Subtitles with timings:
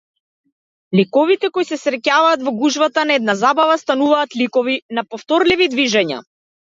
[0.99, 6.19] Ликовите кои се среќаваат во гужвата на една забава стануваат ликови на повторливи движења.